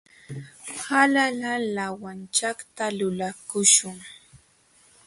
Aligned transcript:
Hala 0.83 1.23
laawachata 1.73 2.85
lulakuśhun. 2.97 3.97